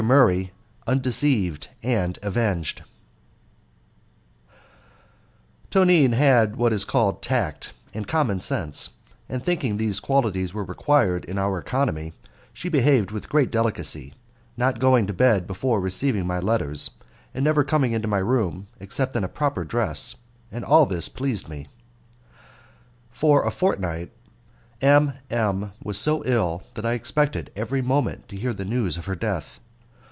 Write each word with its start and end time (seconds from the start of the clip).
Murray 0.01 0.51
Undeceived 0.87 1.67
and 1.83 2.17
Avenged 2.23 2.81
Tontine 5.69 6.13
had 6.13 6.55
what 6.55 6.73
is 6.73 6.85
called 6.85 7.21
tact 7.21 7.73
and 7.93 8.07
common 8.07 8.39
sense, 8.39 8.89
and 9.29 9.43
thinking 9.43 9.77
these 9.77 9.99
qualities 9.99 10.55
were 10.55 10.63
required 10.63 11.23
in 11.25 11.37
our 11.37 11.59
economy 11.59 12.13
she 12.51 12.67
behaved 12.67 13.11
with 13.11 13.29
great 13.29 13.51
delicacy, 13.51 14.15
not 14.57 14.79
going 14.79 15.05
to 15.05 15.13
bed 15.13 15.45
before 15.45 15.79
receiving 15.79 16.25
my 16.25 16.39
letters, 16.39 16.89
and 17.35 17.43
never 17.45 17.63
coming 17.63 17.91
into 17.91 18.07
my 18.07 18.17
room 18.17 18.65
except 18.79 19.15
in 19.15 19.23
a 19.23 19.29
proper 19.29 19.63
dress, 19.63 20.15
and 20.51 20.65
all 20.65 20.87
this 20.87 21.09
pleased 21.09 21.47
me. 21.47 21.67
For 23.11 23.45
a 23.45 23.51
fortnight 23.51 24.11
M 24.81 25.13
M 25.29 25.73
was 25.83 25.99
so 25.99 26.23
ill 26.25 26.63
that 26.73 26.87
I 26.87 26.93
expected 26.93 27.51
every 27.55 27.83
moment 27.83 28.27
to 28.29 28.35
hear 28.35 28.55
the 28.55 28.65
news 28.65 28.97
of 28.97 29.05
her 29.05 29.15
death. 29.15 29.59